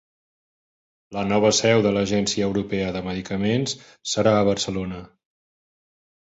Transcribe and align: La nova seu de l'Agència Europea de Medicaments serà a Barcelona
La 1.17 1.23
nova 1.31 1.51
seu 1.57 1.83
de 1.87 1.91
l'Agència 1.97 2.49
Europea 2.49 2.89
de 2.97 3.05
Medicaments 3.11 3.79
serà 4.17 4.35
a 4.41 4.51
Barcelona 4.51 5.07